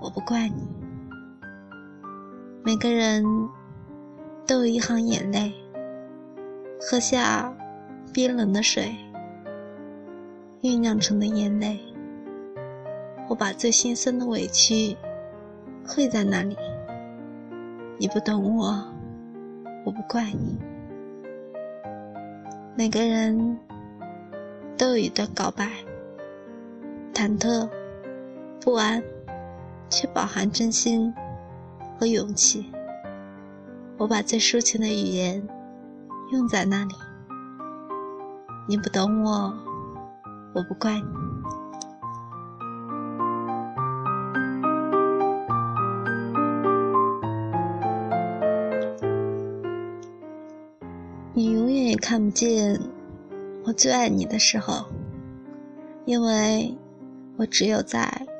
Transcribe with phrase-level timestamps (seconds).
[0.00, 0.66] 我不怪你。
[2.64, 3.24] 每个人
[4.46, 5.52] 都有一行眼泪，
[6.80, 7.52] 喝下
[8.12, 8.94] 冰冷的水，
[10.62, 11.78] 酝酿成的眼泪。
[13.28, 14.96] 我把最心酸的委屈
[15.86, 16.56] 汇在那里。
[17.98, 18.82] 你不懂我，
[19.84, 20.58] 我不怪你。
[22.74, 23.58] 每个人
[24.78, 25.68] 都有一段告白，
[27.12, 27.68] 忐忑，
[28.60, 29.02] 不安。
[29.90, 31.12] 却饱含真心
[31.98, 32.70] 和勇气。
[33.98, 35.46] 我把最抒情的语言
[36.32, 36.94] 用在那里。
[38.68, 39.52] 你不懂我，
[40.54, 41.06] 我不怪你。
[51.34, 52.80] 你永远也看不见
[53.64, 54.86] 我最爱你的时候，
[56.04, 56.76] 因为
[57.36, 58.29] 我只有在。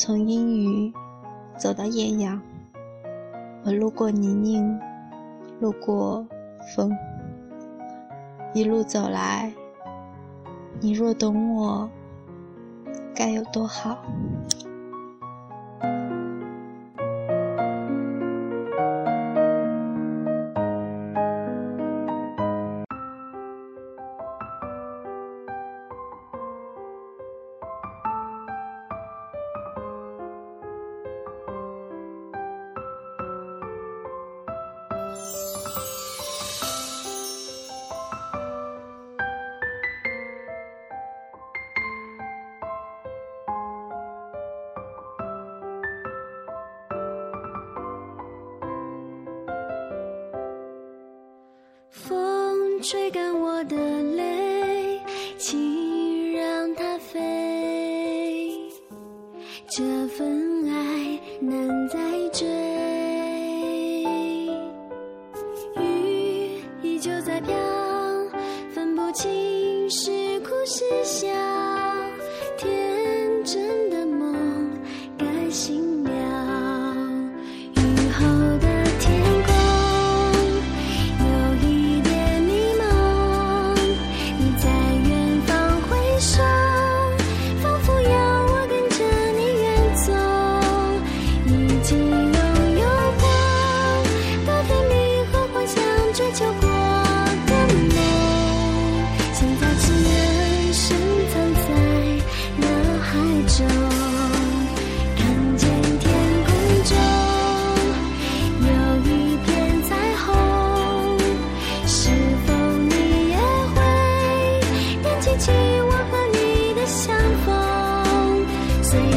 [0.00, 0.92] 从阴雨
[1.56, 2.40] 走到艳阳，
[3.64, 4.78] 我路过泥泞，
[5.58, 6.24] 路过
[6.72, 6.96] 风，
[8.54, 9.52] 一路走来，
[10.80, 11.90] 你若懂我，
[13.12, 13.98] 该有多好。
[52.90, 53.76] 吹干我的
[54.16, 54.98] 泪，
[55.36, 58.72] 请让它飞。
[59.68, 61.98] 这份爱难再
[62.32, 62.46] 追，
[65.76, 67.54] 雨依旧在飘，
[68.70, 71.28] 分不清是哭是笑。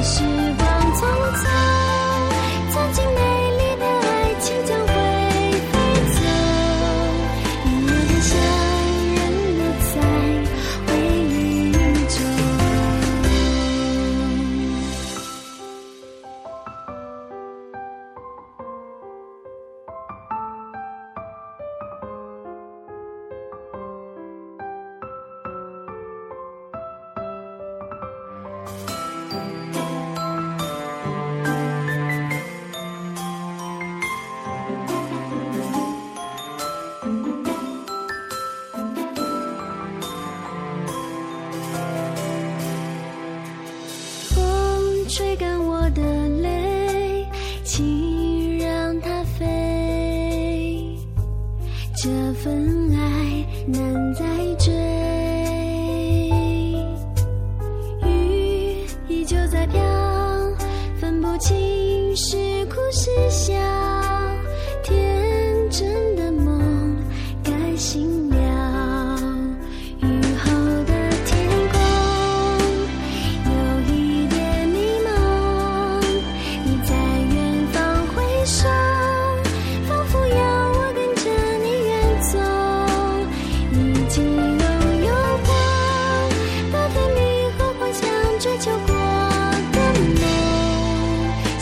[0.03, 1.00] 时光匆
[1.38, 1.45] 匆，
[2.71, 3.19] 曾经美
[3.51, 5.75] 丽的爱情将会被遗
[6.12, 6.57] 忘。
[7.65, 8.30] 我的相
[9.13, 9.18] 约，
[9.57, 9.62] 留
[9.94, 9.94] 在
[10.88, 10.89] 回
[11.30, 11.31] 忆
[12.07, 12.15] 中。
[52.03, 53.80] 这份爱难
[54.15, 54.25] 再
[54.57, 54.74] 追，
[58.01, 59.80] 雨依旧在飘，
[61.00, 61.56] 分不清
[62.15, 63.53] 是哭是笑，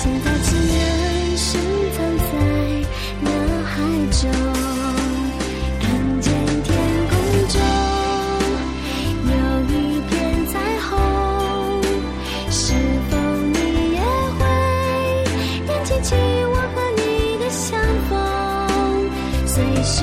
[0.01, 1.59] 现在只能深
[1.91, 2.31] 藏在
[3.19, 3.29] 脑
[3.65, 3.75] 海
[4.11, 4.21] 中。
[5.81, 5.83] 看
[6.21, 6.31] 见
[6.63, 6.67] 天
[7.09, 7.11] 空
[7.49, 7.53] 中
[9.27, 9.31] 有
[9.67, 10.11] 一片
[10.47, 10.89] 彩虹，
[12.49, 12.61] 是
[13.09, 13.11] 否
[13.51, 13.55] 你
[13.91, 13.99] 也
[14.39, 14.41] 会
[15.67, 16.15] 惦记起
[16.45, 17.67] 我和你的相
[18.09, 18.11] 逢？
[19.45, 19.53] 随
[19.83, 19.97] 时，